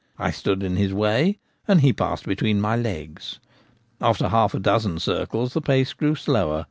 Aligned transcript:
I 0.17 0.31
stood 0.31 0.63
in 0.63 0.77
his 0.77 0.95
way, 0.95 1.37
and 1.67 1.81
he 1.81 1.93
passed 1.93 2.25
between 2.25 2.59
my 2.59 2.75
legs. 2.75 3.37
After 4.01 4.29
half 4.29 4.55
a 4.55 4.59
dozen 4.59 4.97
circles 4.97 5.53
the 5.53 5.61
pace 5.61 5.93
grew 5.93 6.15
slower. 6.15 6.59